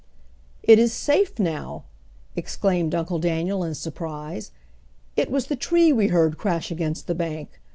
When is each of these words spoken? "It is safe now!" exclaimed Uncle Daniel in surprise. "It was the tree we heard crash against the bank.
"It 0.63 0.79
is 0.79 0.91
safe 0.93 1.37
now!" 1.37 1.83
exclaimed 2.35 2.95
Uncle 2.95 3.19
Daniel 3.19 3.63
in 3.63 3.75
surprise. 3.75 4.49
"It 5.15 5.29
was 5.29 5.45
the 5.45 5.55
tree 5.55 5.93
we 5.93 6.07
heard 6.07 6.39
crash 6.39 6.71
against 6.71 7.05
the 7.05 7.13
bank. 7.13 7.59